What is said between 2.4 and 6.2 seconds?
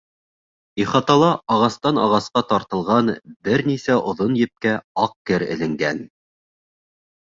тартылған бер нисә оҙон епкә аҡ кер эленгән.